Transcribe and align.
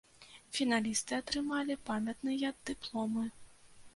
Фіналісты 0.59 1.13
атрымалі 1.17 1.75
памятныя 1.91 2.49
дыпломы. 2.69 3.25